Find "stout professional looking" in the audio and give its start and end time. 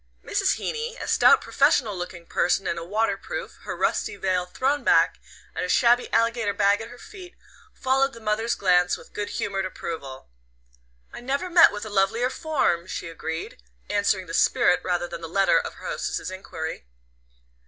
1.07-2.25